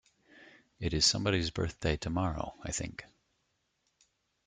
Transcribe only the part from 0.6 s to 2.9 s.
It is somebody's birthday tomorrow, I